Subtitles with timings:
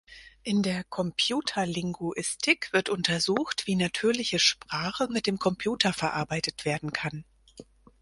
[0.41, 7.23] In der "Computerlinguistik" wird untersucht, wie natürliche Sprache mit dem Computer verarbeitet werden kann.